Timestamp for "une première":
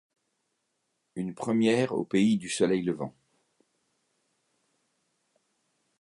1.15-1.91